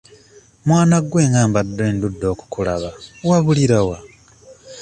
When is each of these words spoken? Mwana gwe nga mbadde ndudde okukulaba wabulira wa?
Mwana 0.67 0.95
gwe 1.09 1.23
nga 1.29 1.41
mbadde 1.49 1.85
ndudde 1.95 2.25
okukulaba 2.33 2.89
wabulira 3.29 3.79
wa? 3.87 3.97